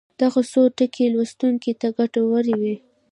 دغه 0.21 0.41
څو 0.51 0.61
ټکي 0.77 1.05
لوستونکو 1.15 1.71
ته 1.81 1.87
ګټورې 1.97 2.55
وي. 2.61 2.75